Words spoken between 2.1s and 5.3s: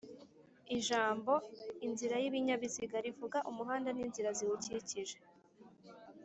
y’ibinyabiziga’’,rivuga umuhanda n’inzira ziwukikije: